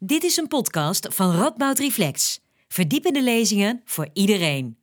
[0.00, 2.40] Dit is een podcast van Radboud Reflex.
[2.68, 4.76] Verdiepende lezingen voor iedereen.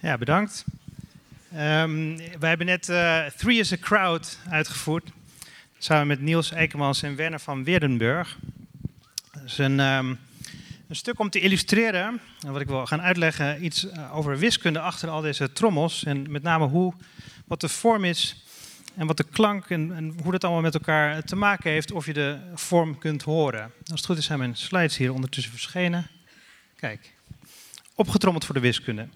[0.00, 0.64] Ja, bedankt.
[1.52, 5.10] Um, wij hebben net uh, Three is a Crowd uitgevoerd.
[5.78, 8.38] Samen met Niels Eikemans en Werner van Weerdenburg.
[9.56, 10.18] Een, um,
[10.88, 14.80] een stuk om te illustreren, en wat ik wil gaan uitleggen, iets uh, over wiskunde
[14.80, 16.04] achter al deze trommels.
[16.04, 16.94] En met name hoe,
[17.46, 18.44] wat de vorm is
[18.98, 22.12] en wat de klank en, hoe dat allemaal met elkaar te maken heeft, of je
[22.12, 23.62] de vorm kunt horen.
[23.62, 26.06] Als het goed is zijn mijn slides hier ondertussen verschenen.
[26.76, 27.14] Kijk,
[27.94, 29.08] opgetrommeld voor de wiskunde.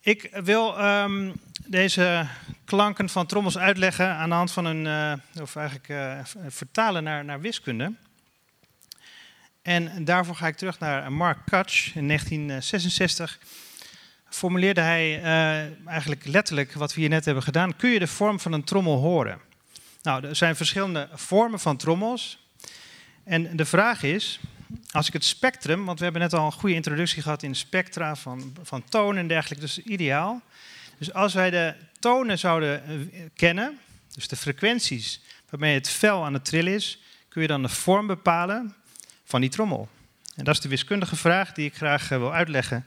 [0.00, 1.32] Ik wil um,
[1.66, 2.26] deze
[2.64, 4.84] klanken van trommels uitleggen aan de hand van een,
[5.36, 7.92] uh, of eigenlijk uh, vertalen naar, naar wiskunde.
[9.62, 13.38] En daarvoor ga ik terug naar Mark Kutch in 1966
[14.34, 17.76] formuleerde hij uh, eigenlijk letterlijk wat we hier net hebben gedaan.
[17.76, 19.40] Kun je de vorm van een trommel horen?
[20.02, 22.46] Nou, er zijn verschillende vormen van trommels.
[23.24, 24.40] En de vraag is,
[24.90, 28.16] als ik het spectrum, want we hebben net al een goede introductie gehad in spectra
[28.16, 30.42] van, van tonen en dergelijke, dus ideaal.
[30.98, 33.78] Dus als wij de tonen zouden uh, kennen,
[34.14, 38.06] dus de frequenties waarmee het vel aan het trillen is, kun je dan de vorm
[38.06, 38.74] bepalen
[39.24, 39.88] van die trommel.
[40.36, 42.86] En dat is de wiskundige vraag die ik graag uh, wil uitleggen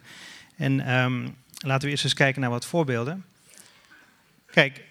[0.58, 3.26] en um, laten we eerst eens kijken naar wat voorbeelden.
[4.46, 4.84] Kijk,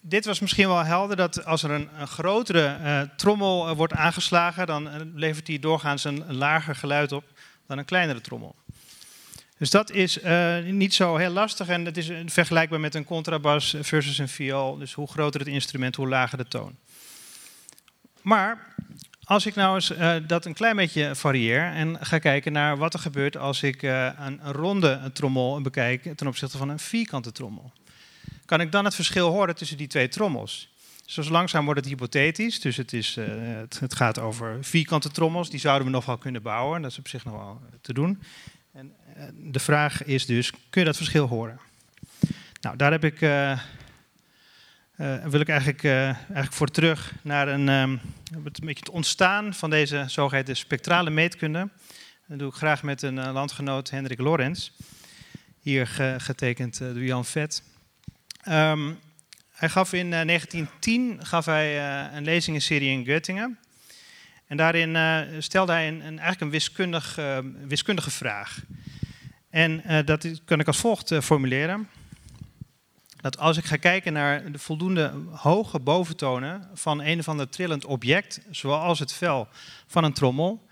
[0.00, 3.92] dit was misschien wel helder dat als er een, een grotere uh, trommel uh, wordt
[3.92, 7.24] aangeslagen, dan uh, levert die doorgaans een, een, lager geluid op
[7.66, 8.54] dan een kleinere trommel.
[9.58, 10.18] Dus dat is
[10.64, 14.76] niet zo heel lastig en het is vergelijkbaar met een contrabas versus een viool.
[14.76, 16.76] Dus hoe groter het instrument, hoe lager de toon.
[18.22, 18.73] Maar
[19.24, 22.94] als ik nou eens uh, dat een klein beetje varieer en ga kijken naar wat
[22.94, 27.72] er gebeurt als ik uh, een, ronde trommel bekijk ten opzichte van een vierkante trommel,
[28.44, 30.72] kan ik dan het verschil horen tussen die twee trommels?
[31.14, 33.24] Dus langzaam wordt het hypothetisch, dus het, is, uh,
[33.78, 37.08] het, gaat over vierkante trommels, die zouden we nog wel kunnen bouwen, dat is op
[37.08, 38.22] zich nog wel te doen.
[38.72, 38.92] En
[39.34, 41.60] de vraag is dus, kun je dat verschil horen?
[42.60, 43.20] Nou, daar heb ik
[44.98, 48.00] uh, wil ik eigenlijk, uh, eigenlijk voor terug naar een, um,
[48.44, 51.68] het, een beetje het ontstaan van deze zogeheten spectrale meetkunde.
[52.26, 54.70] Dat doe ik graag met een uh, landgenoot, Hendrik Lorenz.
[55.60, 57.62] Hier ge, getekend door Jan Vet.
[58.48, 58.98] Um,
[59.50, 61.80] hij gaf in 1910 gaf hij,
[62.16, 63.58] een lezingenserie in Göttingen.
[64.46, 64.96] En daarin
[65.42, 67.18] stelde hij een, een, eigenlijk een wiskundig,
[67.68, 68.60] wiskundige vraag.
[69.50, 71.88] En dat kan ik als volgt formuleren
[73.24, 77.84] dat als ik ga kijken naar de voldoende hoge boventonen van een of ander trillend
[77.84, 79.48] object, zoals het vel
[79.86, 80.66] van een trommel,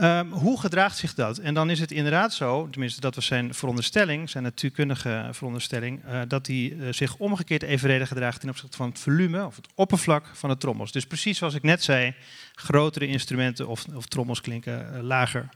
[0.00, 1.38] um, hoe gedraagt zich dat?
[1.38, 6.20] En dan is het inderdaad zo, tenminste dat was zijn veronderstelling, zijn natuurkundige veronderstelling, uh,
[6.28, 10.26] dat hij uh, zich omgekeerd evenredig gedraagt ten opzichte van het volume of het oppervlak
[10.32, 10.92] van de trommels.
[10.92, 12.14] Dus precies zoals ik net zei,
[12.54, 15.48] grotere instrumenten of, of trommels klinken uh, lager.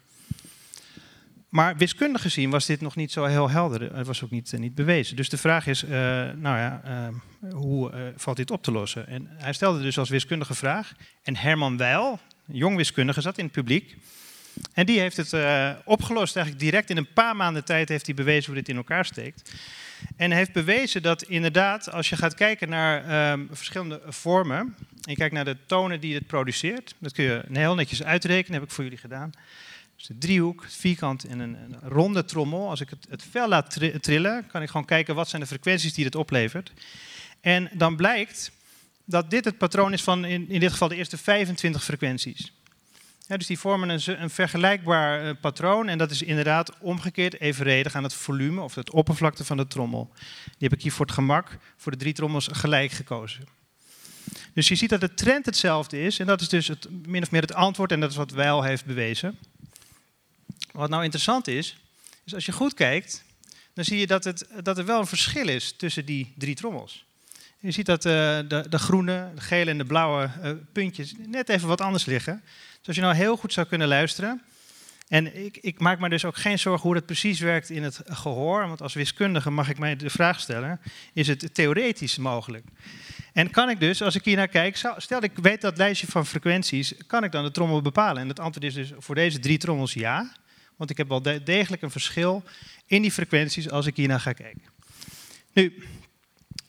[1.54, 3.96] Maar wiskundig gezien was dit nog niet zo heel helder.
[3.96, 5.16] Het was ook niet, uh, niet bewezen.
[5.16, 9.06] Dus de vraag is, uh, nou ja, uh, hoe valt dit op te lossen?
[9.06, 10.92] En hij stelde dus als wiskundige vraag.
[11.22, 13.96] En Herman Weil, jong wiskundige, zat in het publiek.
[14.72, 15.32] En die heeft het
[15.84, 16.36] opgelost.
[16.36, 19.52] Eigenlijk direct in een paar maanden tijd heeft hij bewezen hoe dit in elkaar steekt.
[20.16, 24.58] En heeft bewezen dat inderdaad, als je gaat kijken naar ehm, verschillende vormen.
[24.58, 26.94] En je kijkt naar de tonen die het produceert.
[26.98, 29.32] Dat kun je heel netjes uitrekenen, heb ik voor jullie gedaan.
[29.96, 32.68] Dus de driehoek, vierkant en een, een, ronde trommel.
[32.68, 35.94] Als ik het, het vel laat trillen, kan ik gewoon kijken wat zijn de frequenties
[35.94, 36.72] die het oplevert.
[37.40, 38.50] En dan blijkt
[39.04, 42.52] dat dit het patroon is van in, in dit geval de eerste 25 frequenties.
[43.26, 48.02] Dus die vormen een, een vergelijkbaar uh, patroon en dat is inderdaad omgekeerd evenredig aan
[48.02, 50.10] het volume of het oppervlakte van de trommel.
[50.44, 53.44] Die heb ik hier voor het gemak voor de drie trommels gelijk gekozen.
[54.54, 57.30] Dus je ziet dat de trend hetzelfde is en dat is dus het, min of
[57.30, 59.38] meer het antwoord en dat is wat Weil heeft bewezen.
[60.74, 61.76] Wat nou interessant is,
[62.24, 63.24] is als je goed kijkt,
[63.74, 67.04] dan zie je dat, het, dat er wel een verschil is tussen die drie trommels.
[67.58, 71.48] Je ziet dat uh, de, de, groene, de gele en de blauwe uh, puntjes net
[71.48, 72.42] even wat anders liggen.
[72.78, 74.42] Dus als je nou heel goed zou kunnen luisteren.
[75.08, 78.00] En ik, ik maak me dus ook geen zorgen hoe dat precies werkt in het
[78.04, 78.66] gehoor.
[78.66, 80.80] Want als wiskundige mag ik mij de vraag stellen:
[81.12, 82.66] is het theoretisch mogelijk?
[83.32, 86.26] En kan ik dus, als ik hier naar kijk, stel ik weet dat lijstje van
[86.26, 88.22] frequenties, kan ik dan de trommel bepalen?
[88.22, 90.32] En het antwoord is dus voor deze drie trommels ja.
[90.76, 92.42] Want ik heb wel degelijk een verschil
[92.86, 94.62] in die frequenties als ik hier naar ga kijken.
[95.52, 95.82] Nu,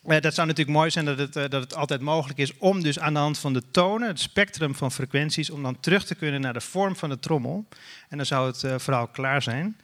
[0.03, 2.83] eh, dat zou natuurlijk mooi zijn dat het, eh, dat het altijd mogelijk is om
[2.83, 6.15] dus aan de hand van de tonen, het spectrum van frequenties, om dan terug te
[6.15, 7.65] kunnen naar de vorm van de trommel.
[8.09, 9.77] En dan zou het uh, verhaal klaar zijn.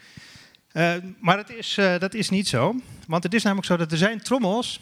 [1.20, 2.76] Maar dat is, dat is niet zo.
[3.08, 4.80] Want het is namelijk zo dat er zijn trommels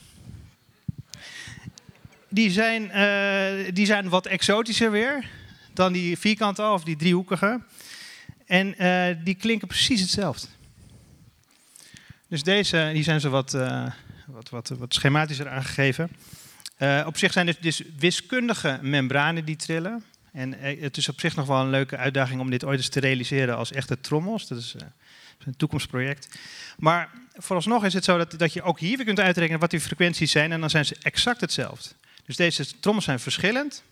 [2.30, 5.30] die zijn, eh, die zijn wat exotischer weer
[5.74, 7.59] dan die vierkante of die driehoekige.
[8.50, 10.48] En eh, die klinken precies hetzelfde.
[12.28, 13.92] Dus deze die zijn ze wat, uh,
[14.25, 16.10] wat, wat, wat schematischer aangegeven.
[17.06, 20.04] op zich zijn het dus wiskundige membranen die trillen.
[20.31, 23.00] En het is op zich nog wel een leuke uitdaging om dit ooit eens te
[23.00, 24.48] realiseren als echte trommels.
[24.48, 24.75] Dat is
[25.46, 26.40] een toekomstproject.
[26.78, 29.81] Maar vooralsnog is het zo dat, dat je ook hier weer kunt uitrekenen wat die
[29.81, 30.51] frequenties zijn.
[30.51, 31.90] En dan zijn ze exact hetzelfde.
[32.25, 33.84] Dus deze trommels zijn verschillend.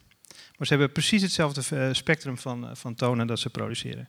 [0.57, 4.07] Maar ze hebben precies hetzelfde eh, spectrum van, eh, van tonen dat ze produceren.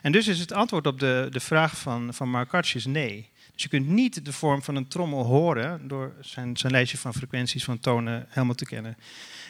[0.00, 3.30] En dus is het antwoord op de, de vraag van, van is nee.
[3.52, 7.14] Dus je kunt niet de vorm van een trommel horen door zijn, zijn lijstje van
[7.14, 8.96] frequenties van tonen helemaal te kennen.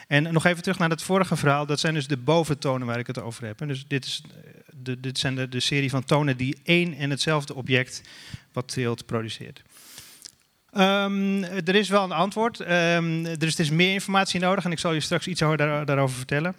[0.06, 1.66] En nog even terug naar het vorige verhaal.
[1.66, 3.58] Dat zijn dus de boventonen waar ik het over heb.
[3.58, 4.50] dus dit, is eh,
[4.82, 8.02] de, dit zijn de, de serie van tonen die één en hetzelfde object
[8.52, 9.62] wat trilt produceert.
[10.76, 12.60] Um, er is wel een antwoord.
[12.60, 16.54] Er is dus meer informatie nodig en ik zal je straks iets daar, daarover vertellen.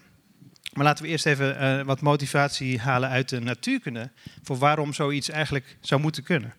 [0.74, 4.10] Maar laten we eerst even uh, wat motivatie halen uit de natuurkunde
[4.44, 6.54] voor waarom zoiets eigenlijk zou moeten kunnen.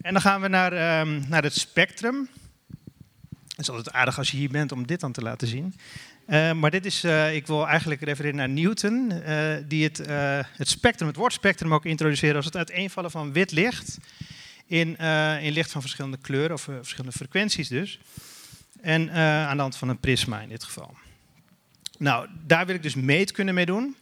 [0.00, 2.28] En dan gaan we naar, um, naar het spectrum.
[3.48, 5.74] Het is altijd aardig als je hier bent om dit dan te laten zien.
[6.28, 9.12] Uh, maar dit is, uh, ik wil eigenlijk refereren naar Newton,
[9.68, 10.02] die het,
[10.56, 13.98] het spectrum, het woord spectrum ook introduceerde als het uiteenvallen van wit licht
[14.80, 14.96] in,
[15.40, 17.98] in licht van verschillende kleuren of verschillende frequenties dus.
[18.80, 20.96] En aan de hand van een prisma in dit geval.
[21.98, 23.96] Nou, daar wil ik dus meetkunde mee doen.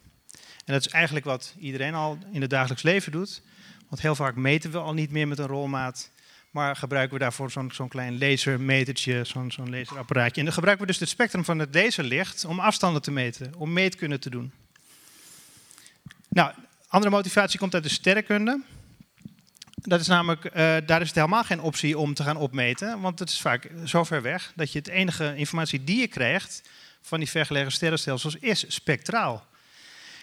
[0.64, 3.42] En dat is eigenlijk wat iedereen al in het dagelijks leven doet.
[3.88, 6.10] Want heel vaak meten we al niet meer met een rolmaat.
[6.50, 10.38] Maar gebruiken we daarvoor zo'n klein lasermetertje, zo'n zo'n laserapparaatje.
[10.38, 13.72] En dan gebruiken we dus het spectrum van het laserlicht om afstanden te meten, om
[13.72, 14.52] meetkunde te doen.
[16.28, 16.52] Nou,
[16.88, 18.62] andere motivatie komt uit de sterrenkunde.
[19.82, 20.52] Dat is namelijk, uh,
[20.86, 24.04] daar is het helemaal geen optie om te gaan opmeten, want het is vaak zo
[24.04, 26.62] ver weg dat je het enige informatie die je krijgt
[27.00, 29.46] van die vergelegen sterrenstelsels is spectraal.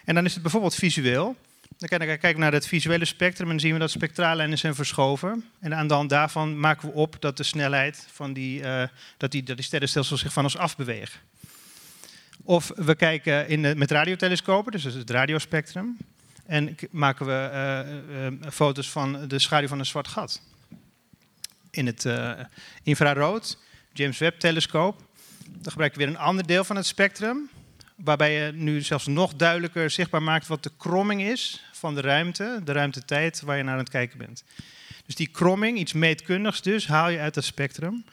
[0.04, 1.36] En dan is het bijvoorbeeld visueel.
[1.76, 5.44] Dan kijken we naar het visuele spectrum en zien we dat spectraallijnen zijn verschoven.
[5.60, 8.82] En aan de hand daarvan maken we op dat de snelheid van die, uh,
[9.16, 11.20] dat die, dat die sterrenstelsels zich van ons afbewegen.
[12.42, 15.96] Of we kijken in met radiotelescopen, dus het radiospectrum.
[16.50, 20.42] En maken we uh, uh, foto's van de schaduw van een zwart gat.
[21.70, 22.06] In het
[22.82, 23.58] infrarood,
[23.92, 25.02] James Webb-telescoop,
[25.48, 27.50] dan gebruiken we weer een ander deel van het spectrum
[27.96, 32.60] waarbij je nu zelfs nog duidelijker zichtbaar maakt wat de kromming is van de ruimte,
[32.64, 34.44] de ruimtetijd waar je naar aan het kijken bent.
[35.06, 38.04] Dus die kromming, iets meetkundigs dus, haal je uit het spectrum.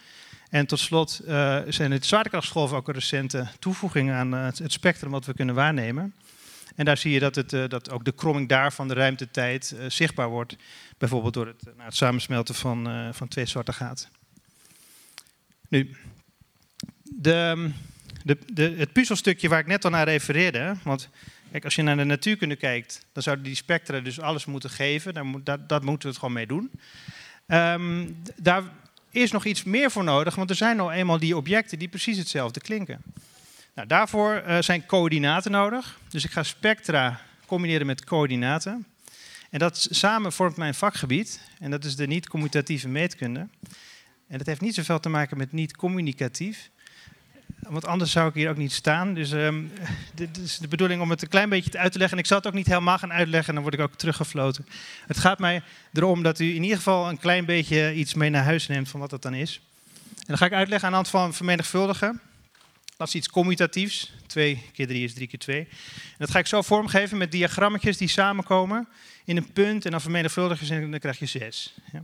[0.50, 1.22] En tot slot
[1.68, 6.14] zijn het zwaartekrachtsgolven ook een recente toevoeging aan het spectrum wat we kunnen waarnemen.
[6.76, 9.76] En daar zie je dat, het, uh, dat ook de kromming daar van de ruimtetijd
[9.88, 10.56] zichtbaar wordt.
[10.98, 14.10] Bijvoorbeeld door het, nou, het samensmelten van, van twee zwarte gaten.
[15.70, 15.96] Nu,
[17.04, 17.72] de,
[18.24, 20.76] de, de, het puzzelstukje waar ik net al naar refereerde.
[20.84, 21.10] Want
[21.52, 25.14] kijk, als je naar de natuurkunde kijkt, dan zouden die spectra dus alles moeten geven.
[25.14, 26.72] Daar dat, dat moeten we het gewoon mee doen.
[27.48, 28.64] Um, daar
[29.12, 32.18] is nog iets meer voor nodig, want er zijn nou eenmaal die objecten die precies
[32.18, 33.02] hetzelfde klinken.
[33.78, 36.00] Nou, daarvoor uh, zijn coördinaten nodig.
[36.10, 38.86] Dus ik ga spectra combineren met coördinaten.
[39.50, 41.42] En dat samen vormt mijn vakgebied.
[41.60, 43.48] En dat is de niet-commutatieve meetkunde.
[44.28, 46.70] En dat heeft niet zoveel te maken met niet-communicatief.
[47.60, 49.14] Want anders zou ik hier ook niet staan.
[49.14, 49.72] Dus um,
[50.16, 52.18] dit is de bedoeling om het een klein beetje uit te leggen.
[52.18, 54.68] En ik zal het ook niet helemaal gaan uitleggen, dan word ik ook teruggefloten.
[55.08, 55.62] Het gaat mij
[55.94, 59.00] erom dat u in ieder geval een klein beetje iets mee naar huis neemt van
[59.00, 59.62] wat dat dan is.
[60.18, 62.22] En dan ga ik uitleggen aan de hand van vermenigvuldigen.
[62.98, 64.12] Dat is iets commutatiefs.
[64.28, 65.60] 2 keer 3 is 3 keer 2.
[65.60, 65.68] En
[66.18, 68.88] dat ga ik zo vormgeven met diagrammetjes die samenkomen
[69.26, 69.86] in een punt.
[69.86, 71.74] En dan vermenigvuldigen en dan krijg je 6.
[71.92, 72.04] Ja.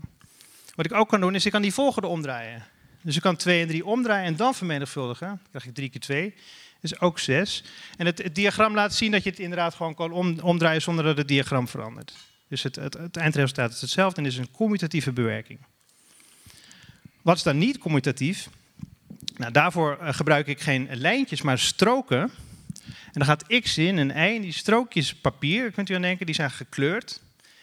[0.76, 2.66] Wat ik ook kan doen, is ik kan die volgorde omdraaien.
[3.02, 5.28] Dus ik kan 2 en 3 omdraaien en dan vermenigvuldigen.
[5.28, 6.34] Dan krijg ik 3 keer 2.
[6.82, 7.64] is ook 6.
[7.98, 11.18] En het, diagram laat zien dat je het inderdaad gewoon kan om, omdraaien zonder dat
[11.18, 12.14] het diagram verandert.
[12.48, 15.60] Dus het, het, het eindresultaat is hetzelfde en is een commutatieve bewerking.
[17.22, 18.50] Wat is dan niet commutatief?
[19.38, 22.32] Nou, daarvoor uh, gebruik ik geen lijntjes, maar stroken.
[22.84, 24.36] En dan gaat x in en y.
[24.36, 27.22] En die strookjes papier, kunt u aan denken, die zijn gekleurd.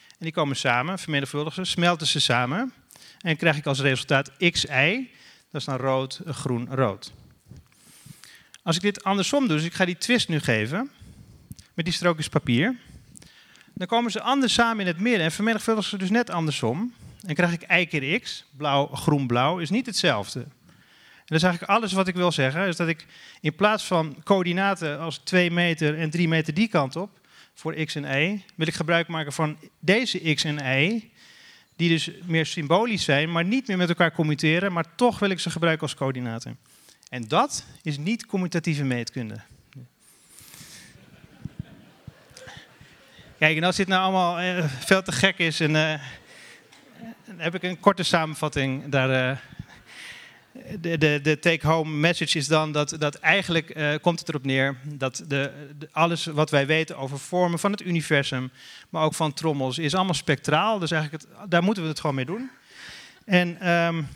[0.08, 2.72] En die komen samen, vermenigvuldigen ze, smelten ze samen.
[3.20, 5.06] En krijg ik als resultaat xy.
[5.50, 7.12] Dat is dan rood, groen, rood.
[8.62, 10.90] Als ik dit andersom doe, dus ik ga die twist nu geven,
[11.74, 12.76] met die strookjes papier,
[13.74, 16.94] dan komen ze anders samen in het midden en vermenigvuldigen ze dus net andersom.
[17.26, 20.46] En krijg ik y keer x, blauw, groen, blauw, is niet hetzelfde.
[21.30, 23.06] Dat is eigenlijk alles wat ik wil zeggen, is dat ik
[23.40, 27.20] in plaats van coördinaten als 2 meter en 3 meter die kant op,
[27.54, 31.10] voor x en y, wil ik gebruik maken van deze x en y,
[31.76, 35.40] die dus meer symbolisch zijn, maar niet meer met elkaar communiceren, maar toch wil ik
[35.40, 36.58] ze gebruiken als coördinaten.
[37.08, 39.40] En dat is niet commutatieve meetkunde.
[43.38, 45.94] Kijk, en als dit nou allemaal eh, veel te gek is, en, uh,
[47.26, 48.88] dan heb ik een korte samenvatting.
[48.88, 49.38] Daar, uh,
[50.80, 54.76] de, de, de take-home message is dan dat, dat eigenlijk uh, komt het erop neer
[54.84, 55.50] dat de,
[55.92, 58.50] alles wat wij weten over vormen van het universum,
[58.88, 60.78] maar ook van trommels, is allemaal spectraal.
[60.78, 62.50] Dus eigenlijk daar moeten we het gewoon mee doen.
[63.24, 64.08] En um,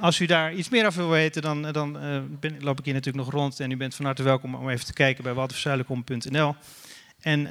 [0.00, 2.94] als u daar iets meer over wil weten, dan, dan uh, ben, loop ik hier
[2.94, 3.60] natuurlijk nog rond.
[3.60, 6.56] En u bent van harte welkom om even te kijken bij walterverzuilenkom.nl.
[7.20, 7.48] En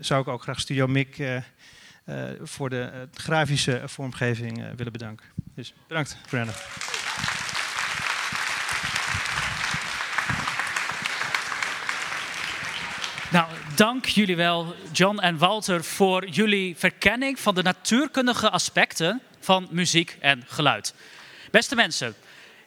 [0.00, 1.22] zou ik ook graag Studio Mick
[2.42, 5.26] voor de grafische vormgeving willen bedanken.
[5.54, 6.38] Dus bedankt voor
[13.30, 13.46] Nou,
[13.78, 20.16] dank jullie wel, John en Walter, voor jullie verkenning van de natuurkundige aspecten van muziek
[20.20, 20.94] en geluid.
[21.50, 22.14] Beste mensen,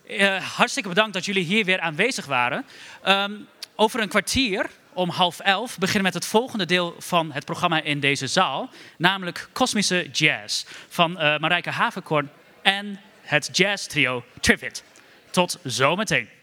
[0.09, 2.65] uh, hartstikke bedankt dat jullie hier weer aanwezig waren.
[3.07, 7.81] Um, over een kwartier, om half elf, beginnen met het volgende deel van het programma
[7.81, 8.69] in deze zaal.
[8.97, 12.29] Namelijk Kosmische Jazz van uh, Marijke Havenkorn
[12.61, 14.83] en het jazz trio Trivit.
[15.29, 16.40] Tot zometeen.